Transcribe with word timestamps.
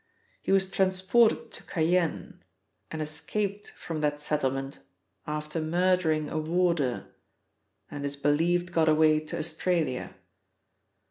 He 0.41 0.51
was 0.51 0.67
transported 0.71 1.51
to 1.51 1.61
Cayenne, 1.63 2.43
and 2.89 3.03
escaped 3.03 3.69
from 3.75 4.01
that 4.01 4.19
settlement 4.19 4.79
after 5.27 5.61
murdering 5.61 6.27
a 6.27 6.39
warder, 6.39 7.13
and 7.91 8.03
it 8.03 8.07
is 8.07 8.15
believed 8.15 8.71
got 8.71 8.89
away 8.89 9.19
to 9.19 9.37
Australia. 9.37 10.15